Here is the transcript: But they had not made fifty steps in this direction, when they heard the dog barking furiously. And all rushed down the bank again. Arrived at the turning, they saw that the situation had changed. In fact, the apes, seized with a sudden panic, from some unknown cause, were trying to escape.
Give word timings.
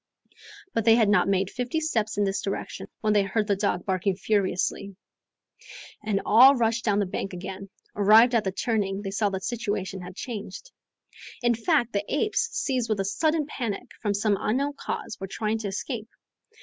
But 0.73 0.83
they 0.85 0.95
had 0.95 1.09
not 1.09 1.27
made 1.29 1.51
fifty 1.51 1.79
steps 1.79 2.17
in 2.17 2.23
this 2.23 2.41
direction, 2.41 2.87
when 3.01 3.13
they 3.13 3.21
heard 3.21 3.45
the 3.45 3.55
dog 3.55 3.85
barking 3.85 4.15
furiously. 4.15 4.95
And 6.03 6.23
all 6.25 6.55
rushed 6.55 6.83
down 6.83 6.97
the 6.97 7.05
bank 7.05 7.33
again. 7.33 7.69
Arrived 7.95 8.33
at 8.33 8.43
the 8.43 8.51
turning, 8.51 9.03
they 9.03 9.11
saw 9.11 9.29
that 9.29 9.41
the 9.41 9.45
situation 9.45 10.01
had 10.01 10.15
changed. 10.15 10.71
In 11.43 11.53
fact, 11.53 11.93
the 11.93 12.03
apes, 12.11 12.49
seized 12.51 12.89
with 12.89 12.99
a 12.99 13.05
sudden 13.05 13.45
panic, 13.45 13.91
from 14.01 14.15
some 14.15 14.37
unknown 14.39 14.73
cause, 14.73 15.19
were 15.19 15.27
trying 15.27 15.59
to 15.59 15.67
escape. 15.67 16.09